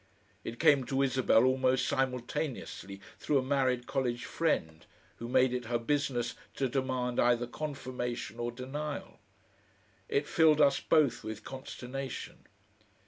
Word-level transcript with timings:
It 0.43 0.59
came 0.59 0.83
to 0.87 1.03
Isabel 1.03 1.43
almost 1.43 1.87
simultaneously 1.87 2.99
through 3.19 3.37
a 3.37 3.43
married 3.43 3.85
college 3.85 4.25
friend, 4.25 4.83
who 5.17 5.27
made 5.27 5.53
it 5.53 5.65
her 5.65 5.77
business 5.77 6.33
to 6.55 6.67
demand 6.67 7.19
either 7.19 7.45
confirmation 7.45 8.39
or 8.39 8.51
denial. 8.51 9.19
It 10.09 10.27
filled 10.27 10.59
us 10.59 10.79
both 10.79 11.23
with 11.23 11.43
consternation. 11.43 12.47